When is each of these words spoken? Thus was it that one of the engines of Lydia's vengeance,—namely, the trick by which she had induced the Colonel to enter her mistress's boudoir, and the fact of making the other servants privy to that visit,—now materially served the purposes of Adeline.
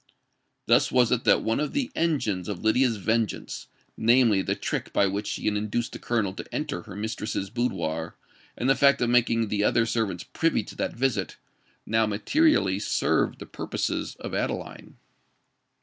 Thus 0.65 0.91
was 0.91 1.11
it 1.11 1.25
that 1.25 1.43
one 1.43 1.59
of 1.59 1.73
the 1.73 1.91
engines 1.95 2.49
of 2.49 2.63
Lydia's 2.63 2.97
vengeance,—namely, 2.97 4.41
the 4.41 4.55
trick 4.55 4.91
by 4.91 5.05
which 5.05 5.27
she 5.27 5.45
had 5.45 5.55
induced 5.55 5.91
the 5.91 5.99
Colonel 5.99 6.33
to 6.33 6.47
enter 6.51 6.81
her 6.81 6.95
mistress's 6.95 7.51
boudoir, 7.51 8.15
and 8.57 8.67
the 8.67 8.73
fact 8.73 8.99
of 9.03 9.11
making 9.11 9.49
the 9.49 9.63
other 9.63 9.85
servants 9.85 10.23
privy 10.23 10.63
to 10.63 10.75
that 10.75 10.95
visit,—now 10.97 12.07
materially 12.07 12.79
served 12.79 13.37
the 13.37 13.45
purposes 13.45 14.15
of 14.19 14.33
Adeline. 14.33 14.97